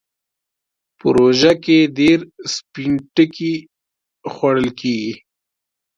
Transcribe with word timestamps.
په 0.97 1.07
روژه 1.17 1.53
کې 1.63 1.77
ډېر 1.99 2.19
سپين 2.53 2.91
ټکی 3.15 3.53
خوړل 4.31 4.67
کېږي. 4.79 5.13